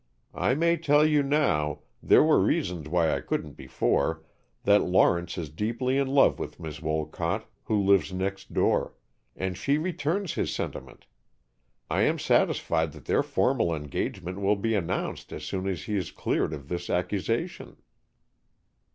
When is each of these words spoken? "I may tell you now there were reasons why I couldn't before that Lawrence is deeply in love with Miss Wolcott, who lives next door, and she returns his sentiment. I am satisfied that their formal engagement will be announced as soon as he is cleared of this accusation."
"I 0.33 0.55
may 0.55 0.77
tell 0.77 1.05
you 1.05 1.21
now 1.21 1.81
there 2.01 2.23
were 2.23 2.39
reasons 2.41 2.89
why 2.89 3.15
I 3.15 3.21
couldn't 3.21 3.51
before 3.51 4.23
that 4.63 4.79
Lawrence 4.81 5.37
is 5.37 5.49
deeply 5.51 5.99
in 5.99 6.07
love 6.07 6.39
with 6.39 6.59
Miss 6.59 6.81
Wolcott, 6.81 7.45
who 7.65 7.79
lives 7.83 8.11
next 8.11 8.51
door, 8.51 8.95
and 9.35 9.55
she 9.55 9.77
returns 9.77 10.33
his 10.33 10.51
sentiment. 10.51 11.05
I 11.87 12.01
am 12.01 12.17
satisfied 12.17 12.93
that 12.93 13.05
their 13.05 13.21
formal 13.21 13.75
engagement 13.75 14.41
will 14.41 14.55
be 14.55 14.73
announced 14.73 15.31
as 15.31 15.43
soon 15.43 15.67
as 15.67 15.83
he 15.83 15.95
is 15.97 16.09
cleared 16.09 16.51
of 16.51 16.67
this 16.67 16.89
accusation." 16.89 17.77